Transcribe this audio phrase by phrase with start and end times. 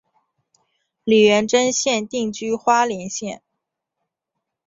[1.03, 3.43] 李元贞现定居花莲县。